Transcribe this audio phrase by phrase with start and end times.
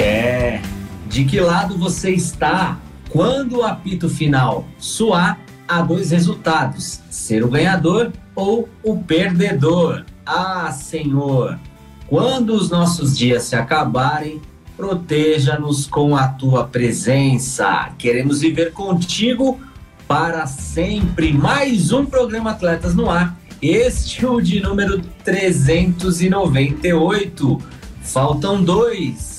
[0.00, 0.60] É.
[1.08, 2.78] De que lado você está?
[3.10, 10.04] Quando o apito final soar, há dois resultados: ser o ganhador ou o perdedor.
[10.24, 11.58] Ah, Senhor,
[12.06, 14.40] quando os nossos dias se acabarem,
[14.76, 17.90] proteja-nos com a tua presença.
[17.98, 19.58] Queremos viver contigo
[20.06, 21.32] para sempre.
[21.32, 23.36] Mais um programa Atletas no Ar.
[23.60, 27.60] Este é o de número 398.
[28.00, 29.37] Faltam dois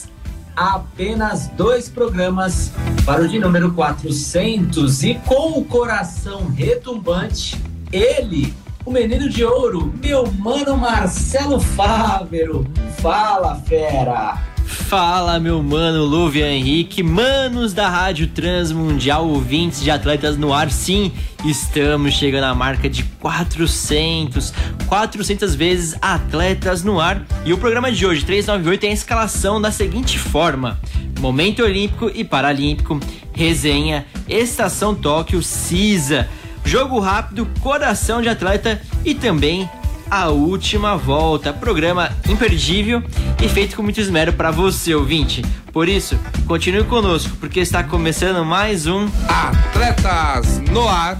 [0.59, 2.73] apenas dois programas
[3.05, 7.57] para o de número 400 e com o coração retumbante,
[7.93, 8.53] ele,
[8.85, 12.67] o menino de ouro, meu mano Marcelo Fávero.
[13.01, 14.48] Fala, fera!
[14.69, 20.69] Fala, meu mano Luvian Henrique, manos da Rádio Transmundial, ouvintes de atletas no ar.
[20.69, 21.11] Sim,
[21.43, 24.53] estamos chegando à marca de 400,
[24.85, 27.25] 400 vezes atletas no ar.
[27.45, 30.79] E o programa de hoje, 398, tem a escalação da seguinte forma:
[31.19, 32.99] Momento Olímpico e Paralímpico,
[33.33, 36.29] resenha, Estação Tóquio, CISA,
[36.63, 39.67] jogo rápido, coração de atleta e também
[40.09, 43.03] a Última Volta, programa imperdível
[43.41, 45.43] e feito com muito esmero para você, ouvinte.
[45.71, 51.17] Por isso, continue conosco, porque está começando mais um Atletas no Ar.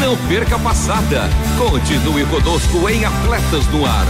[0.00, 1.28] Não perca a passada.
[1.56, 4.06] Continue conosco em Atletas no Ar.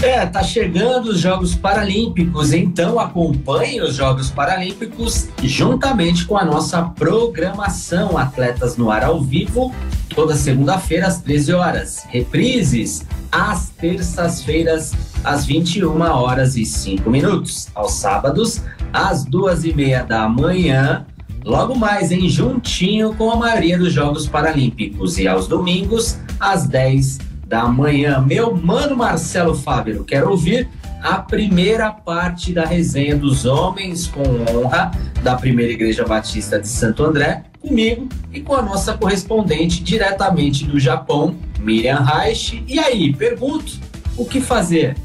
[0.00, 6.82] É, tá chegando os Jogos Paralímpicos, então acompanhe os Jogos Paralímpicos juntamente com a nossa
[6.82, 9.74] programação Atletas no Ar ao vivo,
[10.14, 12.04] toda segunda-feira às 13 horas.
[12.08, 14.92] Reprises às terças-feiras
[15.24, 17.68] às 21 horas e 5 minutos.
[17.74, 21.06] Aos sábados às duas e meia da manhã.
[21.44, 25.18] Logo mais, em juntinho com a maioria dos Jogos Paralímpicos.
[25.18, 28.20] E aos domingos às 10 da manhã.
[28.20, 30.68] Meu mano Marcelo Fábio, quero ouvir
[31.02, 34.22] a primeira parte da resenha dos homens com
[34.54, 34.90] honra
[35.22, 40.78] da Primeira Igreja Batista de Santo André, comigo e com a nossa correspondente diretamente do
[40.78, 42.62] Japão, Miriam Reich.
[42.68, 43.72] E aí, pergunto,
[44.16, 44.96] o que fazer?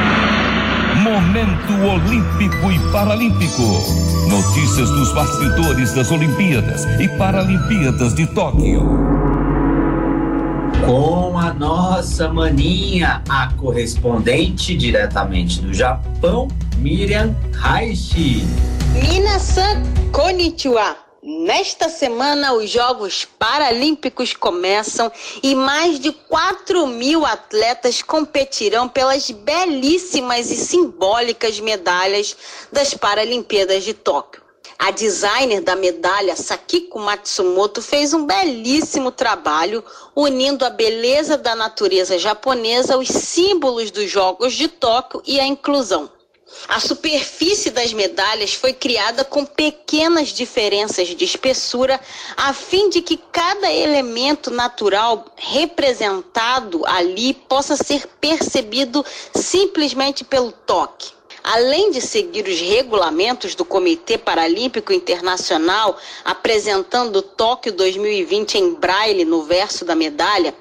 [0.97, 3.63] Momento Olímpico e Paralímpico.
[4.29, 9.34] Notícias dos bastidores das Olimpíadas e Paralimpíadas de Tóquio
[10.85, 18.43] com a nossa maninha, a correspondente diretamente do Japão, Miriam Haishi.
[18.93, 20.97] Minasan konnichiwa.
[21.23, 25.11] Nesta semana, os Jogos Paralímpicos começam
[25.43, 32.37] e mais de 4 mil atletas competirão pelas belíssimas e simbólicas medalhas
[32.71, 34.44] das Paralimpíadas de Tóquio.
[34.79, 42.19] A designer da medalha, Sakiko Matsumoto, fez um belíssimo trabalho unindo a beleza da natureza
[42.19, 46.11] japonesa aos símbolos dos Jogos de Tóquio e a inclusão.
[46.69, 52.01] A superfície das medalhas foi criada com pequenas diferenças de espessura,
[52.37, 59.05] a fim de que cada elemento natural representado ali possa ser percebido
[59.35, 61.13] simplesmente pelo toque
[61.45, 69.43] além de seguir os regulamentos do Comitê Paralímpico Internacional, apresentando Tóquio 2020 em braille no
[69.43, 70.55] verso da medalha,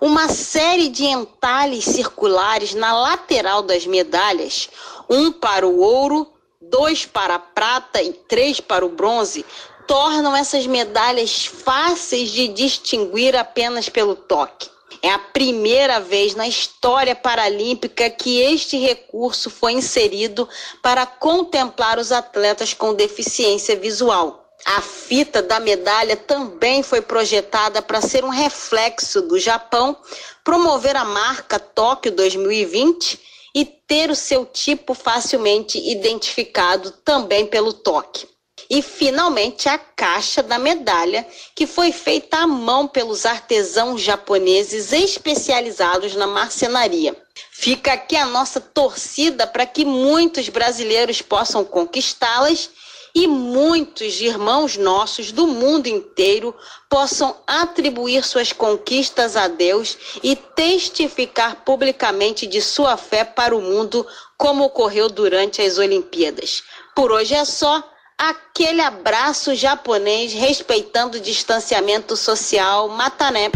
[0.00, 4.70] uma série de entalhes circulares na lateral das medalhas,
[5.10, 6.26] um para o ouro,
[6.58, 9.44] dois para a prata e três para o bronze,
[9.86, 14.70] tornam essas medalhas fáceis de distinguir apenas pelo toque.
[15.02, 20.48] É a primeira vez na história paralímpica que este recurso foi inserido
[20.82, 24.40] para contemplar os atletas com deficiência visual.
[24.64, 29.96] A fita da medalha também foi projetada para ser um reflexo do Japão,
[30.44, 33.18] promover a marca Tóquio 2020
[33.54, 38.28] e ter o seu tipo facilmente identificado também pelo toque.
[38.68, 46.14] E finalmente a caixa da medalha, que foi feita à mão pelos artesãos japoneses especializados
[46.14, 47.16] na marcenaria.
[47.50, 52.70] Fica aqui a nossa torcida para que muitos brasileiros possam conquistá-las
[53.14, 56.54] e muitos irmãos nossos do mundo inteiro
[56.88, 64.06] possam atribuir suas conquistas a Deus e testificar publicamente de sua fé para o mundo,
[64.36, 66.62] como ocorreu durante as Olimpíadas.
[66.94, 67.82] Por hoje é só
[68.20, 72.86] aquele abraço japonês respeitando o distanciamento social.
[72.90, 73.50] Matané.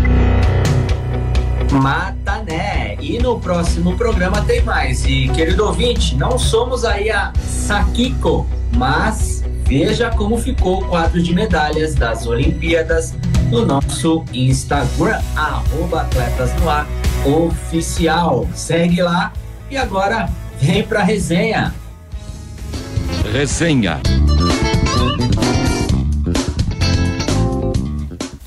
[1.70, 2.96] Matané.
[2.99, 5.05] E no próximo programa tem mais.
[5.05, 11.34] E, querido ouvinte, não somos aí a Sakiko, mas veja como ficou o quadro de
[11.34, 13.12] medalhas das Olimpíadas
[13.50, 16.87] no nosso Instagram, arroba Atletas no Ar
[17.26, 18.49] Oficial.
[18.55, 19.31] Segue lá
[19.70, 21.75] e agora vem pra resenha.
[23.34, 24.00] Resenha.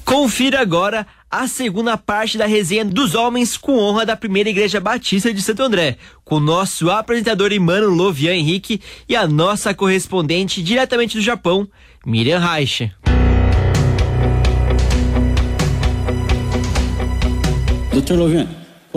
[0.06, 5.34] Confira agora a segunda parte da resenha dos homens com honra da primeira igreja batista
[5.34, 8.80] de Santo André, com nosso apresentador Emmanuel Lovian Henrique
[9.10, 11.68] e a nossa correspondente diretamente do Japão,
[12.06, 12.90] Miriam Reich.
[17.92, 18.48] Doutor Lovian,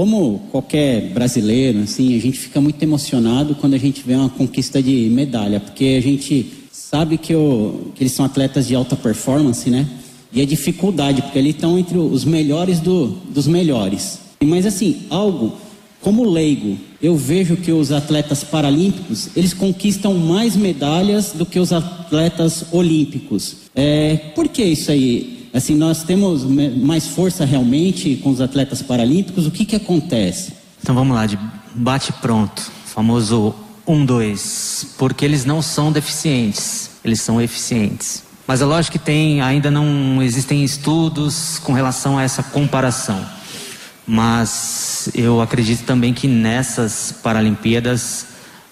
[0.01, 4.83] como qualquer brasileiro, assim, a gente fica muito emocionado quando a gente vê uma conquista
[4.83, 9.69] de medalha, porque a gente sabe que, o, que eles são atletas de alta performance,
[9.69, 9.87] né?
[10.33, 14.21] E a dificuldade, porque eles estão entre os melhores do, dos melhores.
[14.43, 15.53] Mas assim, algo
[16.01, 21.75] como leigo, eu vejo que os atletas paralímpicos, eles conquistam mais medalhas do que os
[21.75, 23.57] atletas olímpicos.
[23.75, 25.40] É, por que isso aí?
[25.53, 30.53] Assim, nós temos mais força realmente com os atletas paralímpicos, o que que acontece?
[30.83, 31.39] Então vamos lá, de
[31.75, 33.55] bate pronto, famoso
[33.87, 38.23] 1, 2, porque eles não são deficientes, eles são eficientes.
[38.47, 43.25] Mas é lógico que tem, ainda não existem estudos com relação a essa comparação.
[44.07, 48.27] Mas eu acredito também que nessas Paralimpíadas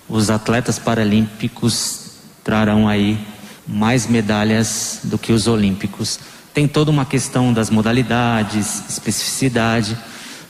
[0.08, 3.18] os atletas paralímpicos trarão aí
[3.66, 6.18] mais medalhas do que os olímpicos.
[6.58, 9.96] Tem toda uma questão das modalidades, especificidade,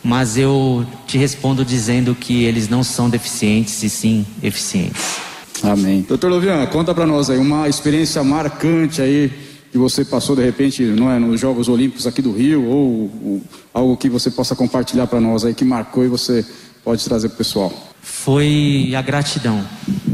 [0.03, 5.19] mas eu te respondo dizendo que eles não são deficientes e sim eficientes.
[5.63, 6.07] Amém.
[6.09, 9.31] Doutor Lovian, conta para nós aí uma experiência marcante aí
[9.71, 13.43] que você passou de repente, não é, nos Jogos Olímpicos aqui do Rio ou, ou
[13.75, 16.43] algo que você possa compartilhar para nós aí que marcou e você
[16.83, 17.71] pode trazer para o pessoal.
[18.01, 19.63] Foi a gratidão,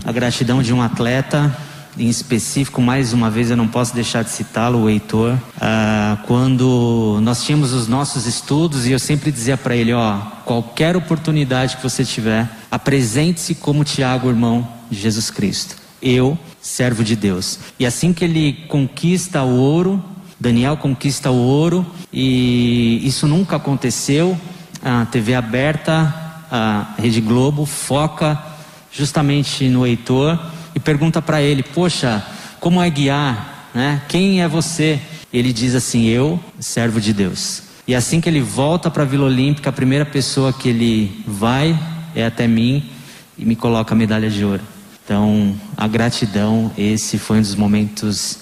[0.05, 1.57] a gratidão de um atleta
[1.99, 7.19] em específico, mais uma vez eu não posso deixar de citá-lo, o Heitor, ah, quando
[7.23, 11.83] nós tínhamos os nossos estudos e eu sempre dizia para ele, ó, qualquer oportunidade que
[11.83, 15.77] você tiver, apresente-se como Tiago, irmão de Jesus Cristo.
[16.03, 17.59] Eu, servo de Deus.
[17.79, 20.03] E assim que ele conquista o ouro,
[20.39, 24.39] Daniel conquista o ouro e isso nunca aconteceu.
[24.83, 26.15] A TV aberta,
[26.51, 28.39] a Rede Globo foca
[28.93, 30.39] justamente no Heitor
[30.75, 32.25] e pergunta para ele: Poxa,
[32.61, 33.71] como é guiar?
[33.75, 34.03] Né?
[34.09, 35.01] Quem é você?
[35.33, 37.63] Ele diz assim: Eu, servo de Deus.
[37.87, 41.79] E assim que ele volta para a Vila Olímpica, a primeira pessoa que ele vai
[42.15, 42.83] é até mim
[43.37, 44.63] e me coloca a medalha de ouro.
[45.05, 48.39] Então, a gratidão, esse foi um dos momentos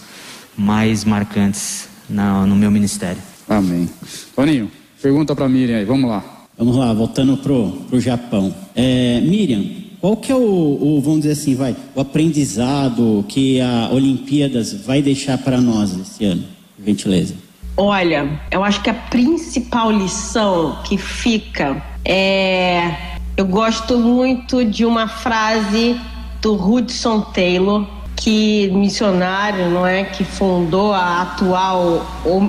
[0.57, 3.21] mais marcantes na, no meu ministério.
[3.49, 3.91] Amém.
[4.37, 4.71] Toninho,
[5.01, 6.23] pergunta para Miriam aí, vamos lá.
[6.57, 8.55] Vamos lá, voltando pro, pro Japão.
[8.77, 13.89] É, Miriam, qual que é o, o, vamos dizer assim, vai, o aprendizado que a
[13.93, 16.43] Olimpíadas vai deixar para nós esse ano?
[16.85, 17.37] Gentileza.
[17.77, 23.13] Olha, eu acho que a principal lição que fica é.
[23.37, 25.97] Eu gosto muito de uma frase
[26.41, 32.05] do Hudson Taylor, que missionário, não é, que fundou a atual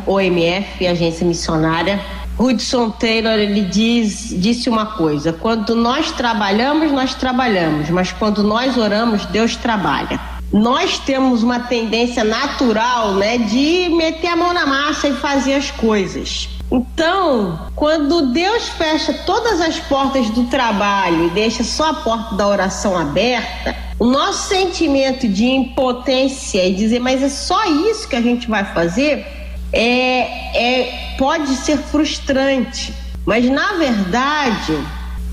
[0.07, 2.01] OMF, Agência Missionária,
[2.37, 8.77] Hudson Taylor ele diz, disse uma coisa: quando nós trabalhamos, nós trabalhamos, mas quando nós
[8.77, 10.19] oramos, Deus trabalha.
[10.51, 15.71] Nós temos uma tendência natural, né, de meter a mão na massa e fazer as
[15.71, 16.47] coisas.
[16.71, 22.47] Então, quando Deus fecha todas as portas do trabalho e deixa só a porta da
[22.47, 28.21] oração aberta, o nosso sentimento de impotência e dizer, mas é só isso que a
[28.21, 29.42] gente vai fazer,
[29.73, 30.19] é,
[30.55, 32.93] é, pode ser frustrante.
[33.25, 34.77] Mas na verdade,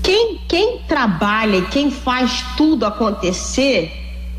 [0.01, 3.91] quem, quem trabalha e quem faz tudo acontecer,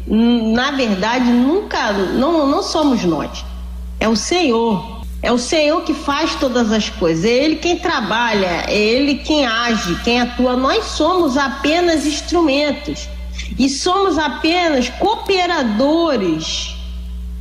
[0.07, 3.45] na verdade, nunca, não, não somos nós.
[4.01, 5.01] É o Senhor.
[5.23, 7.25] É o Senhor que faz todas as coisas.
[7.25, 10.57] É Ele quem trabalha, é Ele quem age, quem atua.
[10.57, 13.09] Nós somos apenas instrumentos
[13.57, 16.72] e somos apenas cooperadores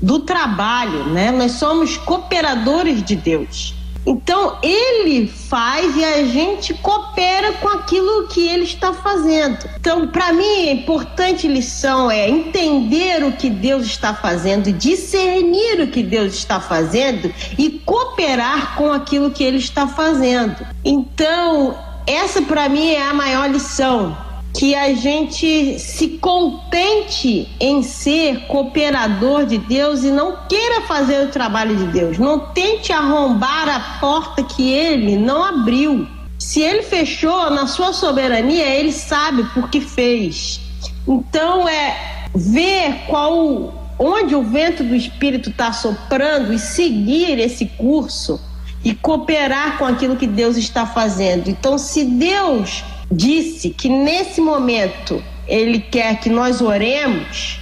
[0.01, 1.31] do trabalho, né?
[1.31, 3.75] Nós somos cooperadores de Deus.
[4.05, 9.59] Então ele faz e a gente coopera com aquilo que ele está fazendo.
[9.79, 15.87] Então, para mim, a importante lição é entender o que Deus está fazendo, discernir o
[15.87, 20.65] que Deus está fazendo e cooperar com aquilo que ele está fazendo.
[20.83, 21.77] Então,
[22.07, 24.17] essa para mim é a maior lição
[24.53, 31.29] que a gente se contente em ser cooperador de Deus e não queira fazer o
[31.29, 32.17] trabalho de Deus.
[32.17, 36.07] Não tente arrombar a porta que ele não abriu.
[36.37, 40.59] Se ele fechou na sua soberania, ele sabe por que fez.
[41.07, 48.39] Então é ver qual onde o vento do espírito está soprando e seguir esse curso
[48.83, 51.49] e cooperar com aquilo que Deus está fazendo.
[51.49, 57.59] Então, se Deus disse que nesse momento ele quer que nós oremos,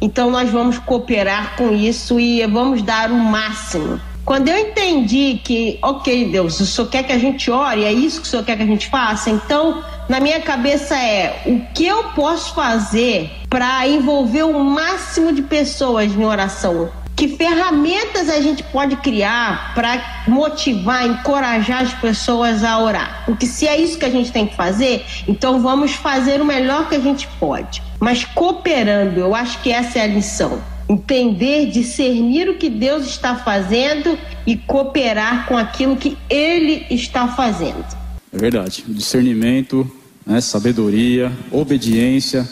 [0.00, 4.00] então nós vamos cooperar com isso e vamos dar o máximo.
[4.24, 8.20] Quando eu entendi que, ok, Deus, o Senhor quer que a gente ore, é isso
[8.20, 11.84] que o Senhor quer que a gente faça, então na minha cabeça é o que
[11.84, 18.64] eu posso fazer para envolver o máximo de pessoas em oração que ferramentas a gente
[18.64, 23.22] pode criar para motivar, encorajar as pessoas a orar?
[23.24, 26.88] Porque se é isso que a gente tem que fazer, então vamos fazer o melhor
[26.88, 27.80] que a gente pode.
[28.00, 30.60] Mas cooperando, eu acho que essa é a lição.
[30.88, 37.86] Entender, discernir o que Deus está fazendo e cooperar com aquilo que Ele está fazendo.
[38.32, 38.82] É verdade.
[38.88, 39.88] Discernimento,
[40.26, 42.48] né, sabedoria, obediência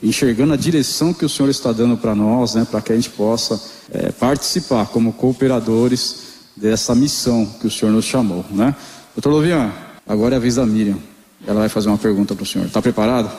[0.00, 3.10] enxergando a direção que o Senhor está dando para nós, né, para que a gente
[3.10, 6.26] possa é, participar como cooperadores
[6.56, 8.74] dessa missão que o Senhor nos chamou, né?
[9.14, 9.72] Doutor Lovian,
[10.06, 10.98] agora é a vez da Miriam.
[11.46, 12.66] Ela vai fazer uma pergunta para o senhor.
[12.66, 13.30] Está preparado?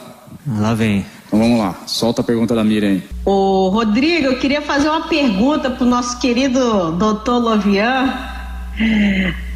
[0.47, 1.05] Lá vem.
[1.27, 3.03] Então vamos lá, solta a pergunta da Miriam aí.
[3.25, 8.13] Ô, Rodrigo, eu queria fazer uma pergunta para o nosso querido doutor Lovian.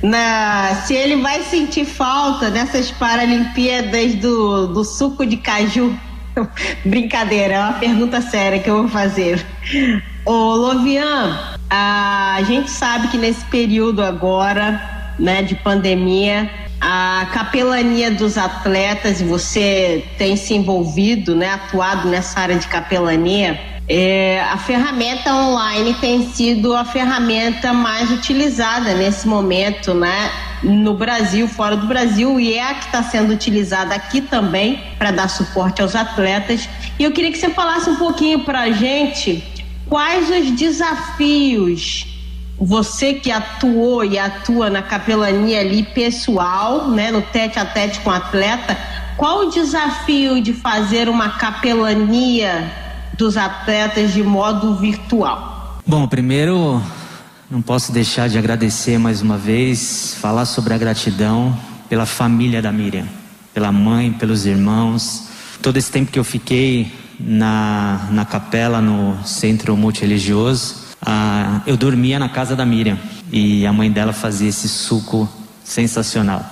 [0.04, 5.96] Na, se ele vai sentir falta dessas Paralimpíadas do, do suco de caju.
[6.84, 9.46] Brincadeira, é uma pergunta séria que eu vou fazer.
[10.24, 11.36] Ô, Lovian,
[11.68, 14.80] a gente sabe que nesse período agora,
[15.18, 16.48] né, de pandemia,
[16.80, 23.60] a capelania dos atletas, você tem se envolvido, né, atuado nessa área de capelania,
[23.94, 30.32] é, a ferramenta online tem sido a ferramenta mais utilizada nesse momento, né?
[30.64, 35.12] No Brasil, fora do Brasil, e é a que está sendo utilizada aqui também para
[35.12, 36.70] dar suporte aos atletas.
[37.00, 39.44] E eu queria que você falasse um pouquinho para a gente
[39.92, 42.08] quais os desafios
[42.58, 48.10] você que atuou e atua na capelania ali pessoal, né, no tete a tete com
[48.10, 48.78] atleta,
[49.18, 52.72] qual o desafio de fazer uma capelania
[53.18, 55.82] dos atletas de modo virtual?
[55.86, 56.82] Bom, primeiro
[57.50, 61.58] não posso deixar de agradecer mais uma vez, falar sobre a gratidão
[61.90, 63.08] pela família da Miriam,
[63.54, 65.28] pela mãe, pelos irmãos.
[65.62, 72.20] Todo esse tempo que eu fiquei na, na capela, no centro multireligioso, ah, eu dormia
[72.20, 72.98] na casa da Miriam
[73.32, 75.28] e a mãe dela fazia esse suco
[75.64, 76.46] sensacional.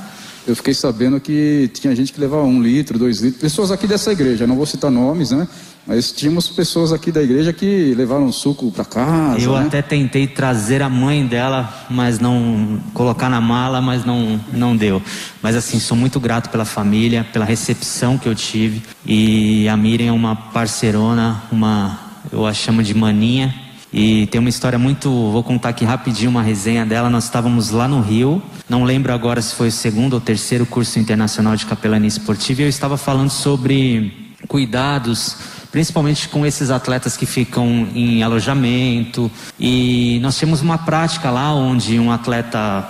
[0.47, 4.11] Eu fiquei sabendo que tinha gente que levava um litro, dois litros, pessoas aqui dessa
[4.11, 5.47] igreja, não vou citar nomes, né?
[5.89, 9.43] Mas tínhamos pessoas aqui da igreja que levaram suco para casa.
[9.43, 9.65] Eu né?
[9.65, 15.01] até tentei trazer a mãe dela, mas não colocar na mala, mas não não deu.
[15.41, 18.83] Mas assim, sou muito grato pela família, pela recepção que eu tive.
[19.03, 21.99] E a Miriam é uma parceirona, uma
[22.31, 23.51] eu a chamo de maninha.
[23.91, 27.09] E tem uma história muito, vou contar aqui rapidinho uma resenha dela.
[27.09, 30.99] Nós estávamos lá no Rio, não lembro agora se foi o segundo ou terceiro curso
[30.99, 32.61] internacional de capelania esportiva.
[32.61, 39.31] E eu estava falando sobre cuidados principalmente com esses atletas que ficam em alojamento.
[39.59, 42.87] E nós tínhamos uma prática lá onde um atleta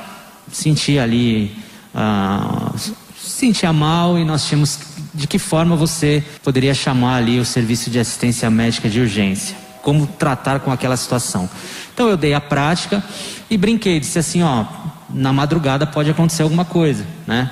[0.51, 1.55] sentia ali,
[1.93, 2.73] uh,
[3.17, 4.79] sentia mal e nós tínhamos
[5.13, 9.55] de que forma você poderia chamar ali o serviço de assistência médica de urgência.
[9.81, 11.49] Como tratar com aquela situação.
[11.93, 13.03] Então eu dei a prática
[13.49, 14.65] e brinquei, disse assim, ó,
[15.09, 17.51] na madrugada pode acontecer alguma coisa, né?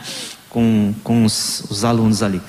[0.49, 2.41] Com, com os, os alunos ali.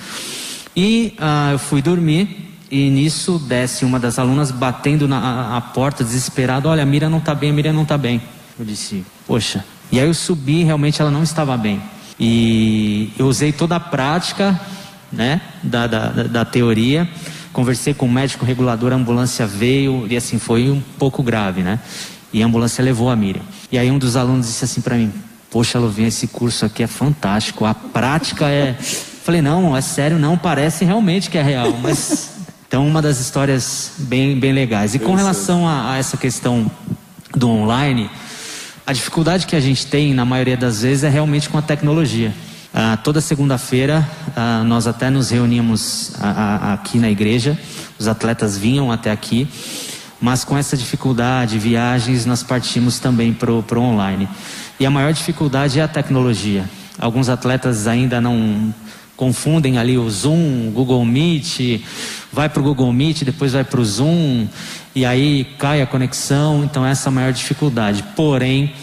[0.75, 6.03] E uh, eu fui dormir e nisso desce uma das alunas batendo na a porta,
[6.03, 8.21] desesperada: Olha, a Mira não está bem, a Mira não está bem.
[8.57, 9.65] Eu disse: Poxa.
[9.91, 11.81] E aí eu subi, realmente ela não estava bem.
[12.19, 14.59] E eu usei toda a prática
[15.11, 17.09] né, da, da, da teoria.
[17.51, 21.79] Conversei com o médico regulador, a ambulância veio e assim foi um pouco grave, né?
[22.31, 23.41] E a ambulância levou a Miriam.
[23.71, 25.11] E aí um dos alunos disse assim para mim:
[25.49, 27.65] Poxa, Luvinha, esse curso aqui é fantástico.
[27.65, 28.73] A prática é.
[29.23, 31.75] Falei, não, é sério, não, parece realmente que é real.
[31.81, 32.38] Mas.
[32.69, 34.93] Então, uma das histórias bem, bem legais.
[34.93, 36.69] E com relação a, a essa questão
[37.35, 38.07] do online,
[38.85, 42.31] a dificuldade que a gente tem, na maioria das vezes, é realmente com a tecnologia.
[42.71, 47.57] Ah, toda segunda-feira ah, nós até nos reuníamos ah, aqui na igreja,
[47.97, 49.47] os atletas vinham até aqui,
[50.21, 54.29] mas com essa dificuldade, viagens, nós partimos também para o online.
[54.79, 56.69] E a maior dificuldade é a tecnologia.
[56.99, 58.71] Alguns atletas ainda não
[59.19, 61.81] confundem ali o Zoom, Google Meet,
[62.31, 64.47] vai para o Google Meet, depois vai para o Zoom,
[64.95, 68.01] e aí cai a conexão, então essa é a maior dificuldade.
[68.15, 68.73] Porém,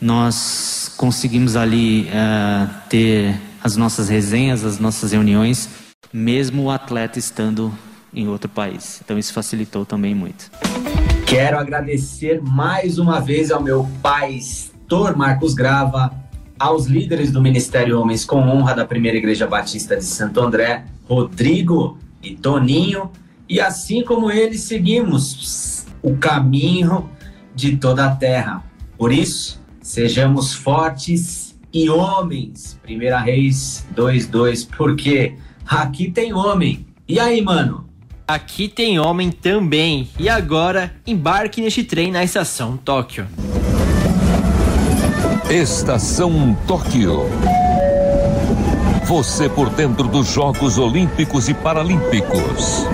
[0.00, 5.68] nós conseguimos ali uh, ter as nossas resenhas, as nossas reuniões,
[6.12, 7.76] mesmo o atleta estando
[8.14, 9.00] em outro país.
[9.04, 10.52] Então isso facilitou também muito.
[11.26, 14.38] Quero agradecer mais uma vez ao meu pai
[14.90, 16.10] pastor Marcos Grava,
[16.60, 21.96] aos líderes do Ministério Homens com Honra da Primeira Igreja Batista de Santo André, Rodrigo
[22.22, 23.10] e Toninho,
[23.48, 27.08] e assim como eles seguimos o caminho
[27.54, 28.62] de toda a terra.
[28.98, 32.78] Por isso, sejamos fortes e homens.
[32.82, 35.36] Primeira Reis 2:2, porque
[35.66, 36.86] aqui tem homem.
[37.08, 37.88] E aí, mano?
[38.28, 40.10] Aqui tem homem também.
[40.18, 43.26] E agora, embarque neste trem na estação Tóquio.
[45.50, 47.28] Estação Tóquio.
[49.02, 52.86] Você por dentro dos Jogos Olímpicos e Paralímpicos.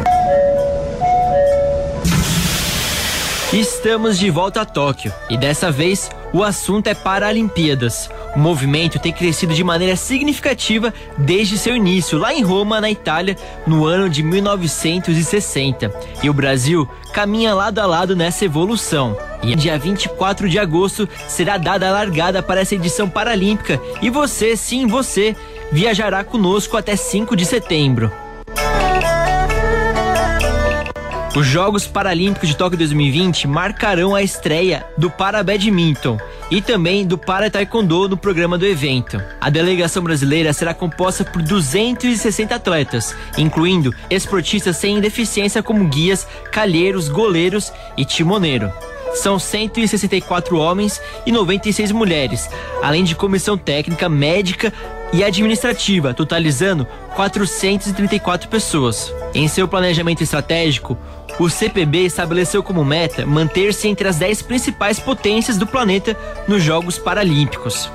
[3.53, 8.09] Estamos de volta a Tóquio e dessa vez o assunto é Paralimpíadas.
[8.37, 13.35] O movimento tem crescido de maneira significativa desde seu início lá em Roma, na Itália,
[13.67, 15.91] no ano de 1960.
[16.23, 19.17] E o Brasil caminha lado a lado nessa evolução.
[19.43, 24.55] E dia 24 de agosto será dada a largada para essa edição paralímpica e você,
[24.55, 25.35] sim, você,
[25.73, 28.13] viajará conosco até 5 de setembro.
[31.37, 36.17] Os Jogos Paralímpicos de Tóquio 2020 marcarão a estreia do Para Badminton
[36.51, 39.23] e também do Para Taekwondo no programa do evento.
[39.39, 47.11] A delegação brasileira será composta por 260 atletas, incluindo esportistas sem deficiência como guias, calheiros,
[47.11, 48.73] goleiros e timoneiro.
[49.13, 52.49] São 164 homens e 96 mulheres,
[52.83, 54.73] além de comissão técnica, médica
[55.13, 59.13] e administrativa, totalizando 434 pessoas.
[59.35, 60.99] Em seu planejamento estratégico,
[61.39, 66.17] o CPB estabeleceu como meta manter-se entre as 10 principais potências do planeta
[66.49, 67.91] nos Jogos Paralímpicos.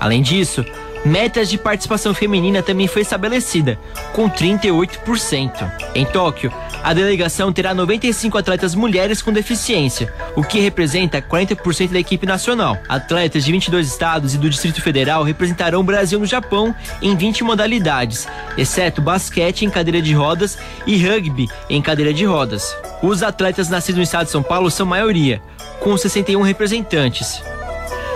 [0.00, 0.64] Além disso,
[1.06, 3.78] metas de participação feminina também foi estabelecida,
[4.12, 5.72] com 38%.
[5.94, 11.98] Em Tóquio, a delegação terá 95 atletas mulheres com deficiência, o que representa 40% da
[11.98, 12.76] equipe nacional.
[12.88, 17.44] Atletas de 22 estados e do Distrito Federal representarão o Brasil no Japão em 20
[17.44, 18.26] modalidades,
[18.58, 22.76] exceto basquete em cadeira de rodas e rugby em cadeira de rodas.
[23.00, 25.40] Os atletas nascidos no estado de São Paulo são maioria,
[25.80, 27.40] com 61 representantes.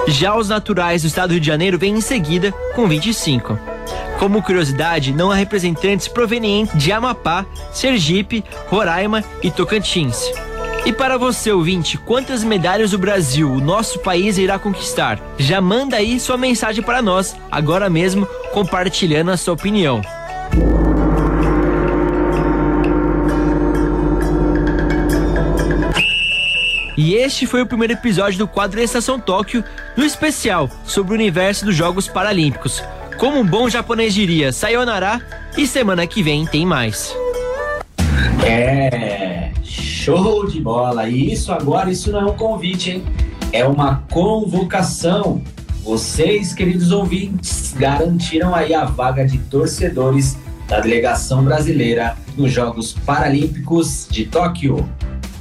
[0.08, 3.58] Já os naturais do estado do Rio de Janeiro vêm em seguida, com 25.
[4.18, 10.30] Como curiosidade, não há representantes provenientes de Amapá, Sergipe, Roraima e Tocantins.
[10.84, 15.20] E para você, ouvinte, quantas medalhas o Brasil, o nosso país, irá conquistar?
[15.38, 20.00] Já manda aí sua mensagem para nós, agora mesmo, compartilhando a sua opinião.
[27.30, 29.62] Este foi o primeiro episódio do quadro Estação Tóquio,
[29.96, 32.82] no especial sobre o universo dos Jogos Paralímpicos.
[33.18, 35.24] Como um bom japonês diria, sayonara,
[35.56, 37.14] e semana que vem tem mais.
[38.44, 41.08] É, show de bola.
[41.08, 43.04] E isso agora, isso não é um convite, hein?
[43.52, 45.40] É uma convocação.
[45.84, 54.08] Vocês, queridos ouvintes, garantiram aí a vaga de torcedores da delegação brasileira nos Jogos Paralímpicos
[54.10, 54.84] de Tóquio.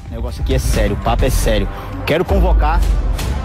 [0.09, 1.69] O negócio aqui é sério, o papo é sério.
[2.05, 2.81] Quero convocar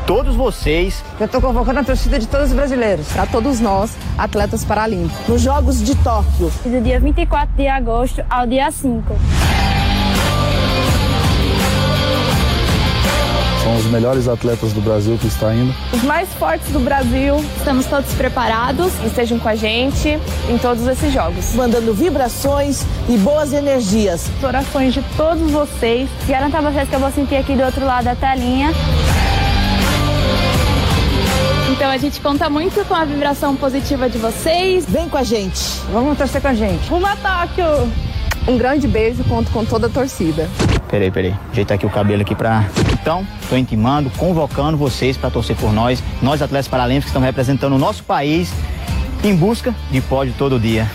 [0.07, 1.05] todos vocês.
[1.21, 3.07] Eu estou convocando a torcida de todos os brasileiros.
[3.13, 5.29] Para todos nós, atletas paralímpicos.
[5.29, 6.51] Nos Jogos de Tóquio.
[6.65, 9.15] Do dia 24 de agosto ao dia 5.
[13.75, 15.75] São os melhores atletas do Brasil que está indo.
[15.93, 17.35] Os mais fortes do Brasil.
[17.57, 18.93] Estamos todos preparados.
[19.05, 20.17] Estejam com a gente
[20.49, 21.53] em todos esses jogos.
[21.55, 24.31] Mandando vibrações e boas energias.
[24.41, 26.09] Orações de todos vocês.
[26.29, 28.71] Garanto a vocês que eu vou sentir aqui do outro lado da telinha
[31.73, 34.87] Então a gente conta muito com a vibração positiva de vocês.
[34.89, 36.89] Vem com a gente, vamos torcer com a gente.
[36.89, 37.93] Rumo a Tóquio!
[38.47, 40.49] Um grande beijo, conto com toda a torcida.
[40.95, 41.35] Peraí, peraí.
[41.51, 42.71] Ajeitar aqui o cabelo aqui pra.
[42.93, 47.73] Então, tô intimando, convocando vocês para torcer por nós, nós atletas paralímpicos que estamos representando
[47.73, 48.53] o nosso país
[49.25, 50.89] em busca de pódio todo dia.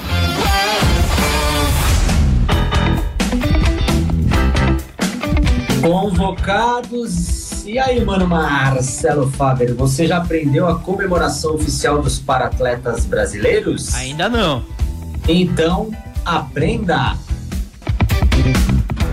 [5.81, 7.65] Convocados.
[7.65, 13.93] E aí, mano Marcelo Faber, você já aprendeu a comemoração oficial dos paratletas brasileiros?
[13.95, 14.63] Ainda não.
[15.27, 15.91] Então,
[16.23, 17.17] aprenda!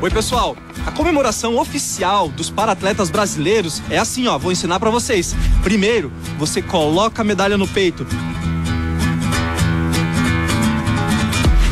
[0.00, 0.56] Oi, pessoal.
[0.86, 4.38] A comemoração oficial dos paratletas brasileiros é assim, ó.
[4.38, 5.34] Vou ensinar para vocês.
[5.62, 8.06] Primeiro, você coloca a medalha no peito.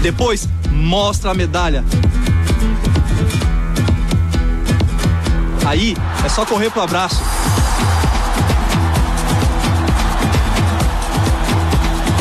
[0.02, 1.84] Depois, mostra a medalha.
[5.64, 7.22] Aí, é só correr pro abraço.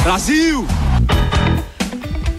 [0.04, 0.66] Brasil!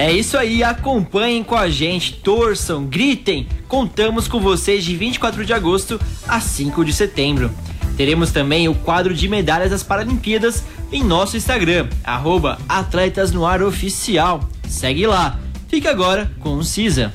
[0.05, 3.49] É isso aí, acompanhem com a gente, torçam, gritem.
[3.67, 7.51] Contamos com vocês de 24 de agosto a 5 de setembro.
[7.97, 10.63] Teremos também o quadro de medalhas das Paralimpíadas
[10.93, 14.47] em nosso Instagram, arroba Atletas no Ar Oficial.
[14.69, 15.41] Segue lá.
[15.69, 17.11] Fica agora com o CISA.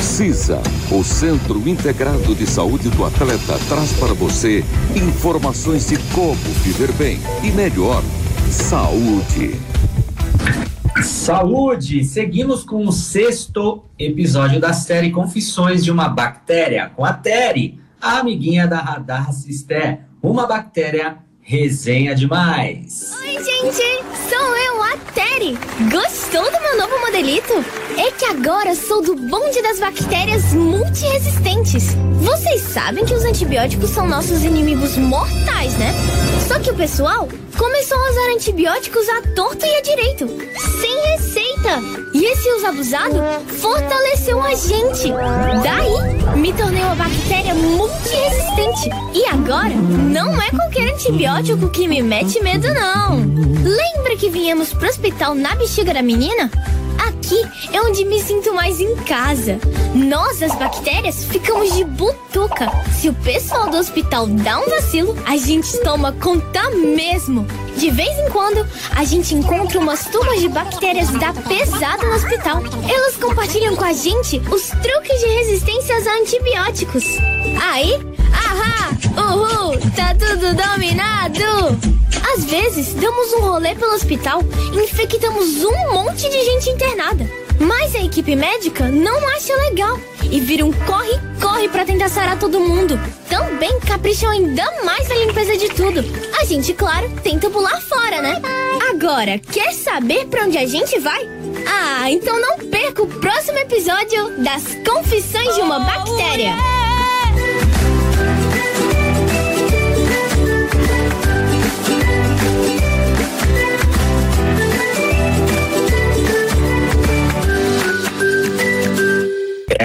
[0.00, 4.64] CISA, o Centro Integrado de Saúde do Atleta, traz para você
[4.94, 8.04] informações de como viver bem e melhor.
[8.52, 9.73] Saúde.
[11.02, 12.04] Saúde!
[12.04, 18.18] Seguimos com o sexto episódio da série Confissões de uma Bactéria, com a Tere, a
[18.18, 20.00] amiguinha da Radar Cister.
[20.22, 23.12] Uma bactéria resenha demais.
[23.20, 24.04] Oi, gente!
[24.30, 25.58] Sou eu, a Tere!
[25.92, 27.52] Gostou do meu novo modelito?
[27.98, 31.94] É que agora sou do bonde das bactérias multiresistentes.
[32.22, 35.92] Vocês sabem que os antibióticos são nossos inimigos mortais, né?
[36.48, 37.28] Só que o pessoal
[37.58, 40.26] começou a usar antibióticos à torta e à direito,
[40.80, 41.80] sem receita.
[42.14, 43.22] E esse uso abusado
[43.60, 45.12] fortaleceu a gente.
[45.62, 48.90] Daí, me tornei uma bactéria multiresistente.
[49.14, 53.16] E agora, não é qualquer antibiótico que me mete medo, não.
[53.16, 56.50] Lembra que viemos pro hospital na bexiga da menina?
[57.24, 59.58] Aqui é onde me sinto mais em casa.
[59.94, 62.70] Nós, as bactérias, ficamos de butuca.
[63.00, 67.46] Se o pessoal do hospital dá um vacilo, a gente toma conta mesmo.
[67.78, 72.62] De vez em quando, a gente encontra umas turmas de bactérias da pesada no hospital.
[72.86, 77.04] Elas compartilham com a gente os truques de resistência a antibióticos.
[77.72, 77.98] Aí,
[78.34, 82.03] ahá, uhul, tá tudo dominado!
[82.34, 84.40] Às vezes, damos um rolê pelo hospital
[84.72, 87.28] e infectamos um monte de gente internada.
[87.58, 89.98] Mas a equipe médica não acha legal
[90.30, 92.98] e vira um corre-corre para tentar sarar todo mundo.
[93.28, 96.04] Também capricham ainda mais na limpeza de tudo.
[96.40, 98.40] A gente, claro, tenta pular fora, né?
[98.90, 101.28] Agora, quer saber para onde a gente vai?
[101.66, 106.83] Ah, então não perca o próximo episódio das Confissões de uma Bactéria.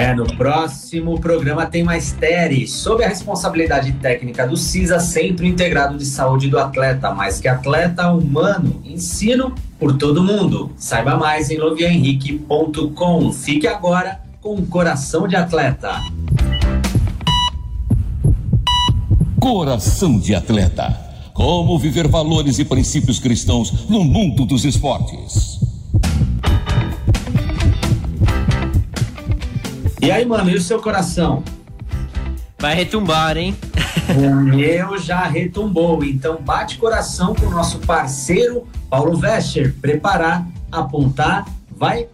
[0.00, 5.98] É, no próximo programa tem mais Tere, sob a responsabilidade técnica do CISA, Centro Integrado
[5.98, 10.72] de Saúde do Atleta, mais que atleta humano, ensino por todo mundo.
[10.78, 13.30] Saiba mais em loviahenrique.com.
[13.30, 15.90] Fique agora com o coração de atleta.
[19.38, 20.98] Coração de atleta.
[21.34, 25.59] Como viver valores e princípios cristãos no mundo dos esportes.
[30.10, 31.44] E aí, mano, e o seu coração?
[32.58, 33.56] Vai retumbar, hein?
[34.18, 36.02] O meu já retumbou.
[36.02, 39.72] Então, bate coração com o nosso parceiro Paulo Vescher.
[39.80, 42.08] Preparar, apontar, vai.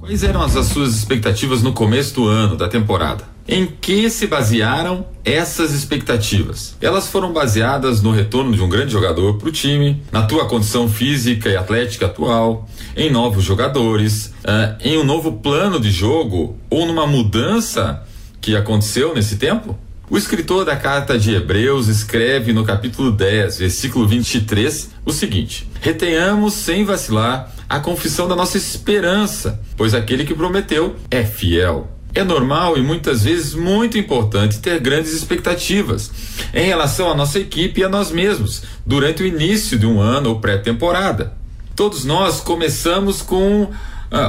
[0.00, 3.24] Quais eram as, as suas expectativas no começo do ano, da temporada?
[3.46, 6.76] Em que se basearam essas expectativas?
[6.80, 10.88] Elas foram baseadas no retorno de um grande jogador para o time, na tua condição
[10.88, 16.86] física e atlética atual, em novos jogadores, uh, em um novo plano de jogo ou
[16.86, 18.04] numa mudança
[18.40, 19.76] que aconteceu nesse tempo?
[20.10, 26.52] O escritor da carta de Hebreus escreve no capítulo 10, versículo 23, o seguinte: Retenhamos
[26.54, 31.88] sem vacilar a confissão da nossa esperança, pois aquele que prometeu é fiel.
[32.14, 36.10] É normal e muitas vezes muito importante ter grandes expectativas
[36.52, 40.30] em relação à nossa equipe e a nós mesmos durante o início de um ano
[40.30, 41.32] ou pré-temporada.
[41.74, 43.70] Todos nós começamos com uh,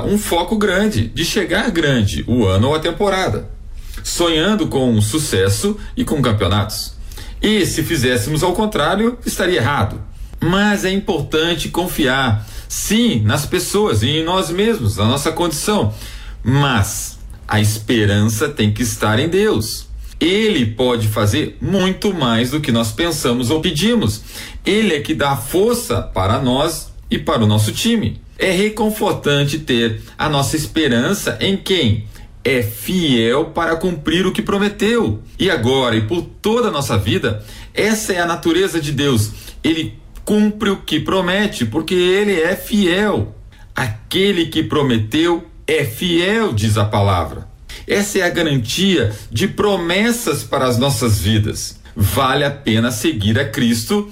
[0.05, 3.49] um foco grande, de chegar grande o ano ou a temporada,
[4.01, 6.93] sonhando com sucesso e com campeonatos.
[7.41, 9.99] E se fizéssemos ao contrário, estaria errado.
[10.39, 15.93] Mas é importante confiar, sim, nas pessoas e em nós mesmos, na nossa condição.
[16.41, 17.12] Mas
[17.47, 19.87] a esperança tem que estar em Deus.
[20.19, 24.21] Ele pode fazer muito mais do que nós pensamos ou pedimos.
[24.65, 28.21] Ele é que dá força para nós e para o nosso time.
[28.39, 32.05] É reconfortante ter a nossa esperança em quem
[32.43, 35.21] é fiel para cumprir o que prometeu.
[35.39, 39.31] E agora e por toda a nossa vida, essa é a natureza de Deus.
[39.63, 39.93] Ele
[40.25, 43.35] cumpre o que promete, porque ele é fiel.
[43.75, 47.47] Aquele que prometeu é fiel, diz a palavra.
[47.87, 51.79] Essa é a garantia de promessas para as nossas vidas.
[51.95, 54.11] Vale a pena seguir a Cristo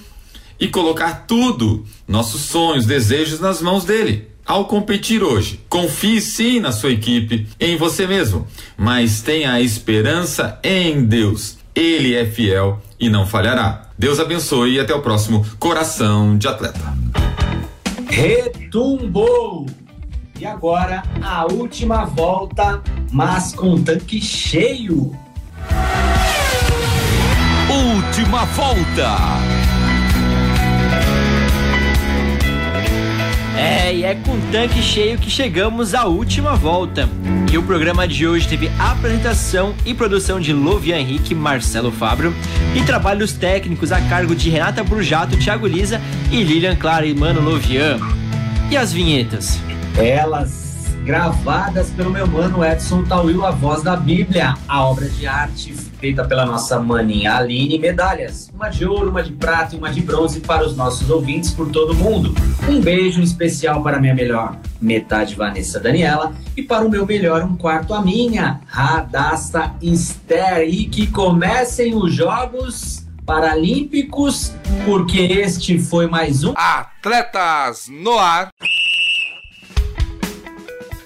[0.59, 4.29] e colocar tudo, nossos sonhos, desejos nas mãos dele.
[4.45, 11.03] Ao competir hoje, confie sim na sua equipe, em você mesmo, mas tenha esperança em
[11.05, 11.57] Deus.
[11.73, 13.89] Ele é fiel e não falhará.
[13.97, 16.93] Deus abençoe e até o próximo Coração de Atleta.
[18.07, 19.67] Retumbou!
[20.41, 25.15] E agora a última volta, mas com tanque cheio.
[27.69, 29.17] Última volta.
[33.55, 37.07] É, e é com tanque cheio que chegamos à última volta.
[37.53, 42.33] E o programa de hoje teve apresentação e produção de Lovian Henrique, Marcelo Fabro
[42.75, 46.01] e trabalhos técnicos a cargo de Renata Brujato, Thiago Lisa
[46.31, 47.99] e Lilian Clara e Mano Lovian.
[48.71, 49.61] E as vinhetas?
[49.97, 50.71] Elas
[51.03, 56.23] gravadas pelo meu mano Edson Tauil, a voz da Bíblia, a obra de arte feita
[56.25, 60.39] pela nossa maninha Aline, medalhas, uma de ouro, uma de prata e uma de bronze
[60.39, 62.33] para os nossos ouvintes por todo mundo.
[62.67, 67.55] Um beijo especial para minha melhor metade Vanessa Daniela e para o meu melhor um
[67.55, 74.53] quarto a minha Radassa Esther e que comecem os jogos paralímpicos
[74.85, 78.49] porque este foi mais um Atletas no ar.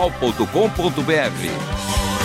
[0.00, 2.19] transmundial.com.br.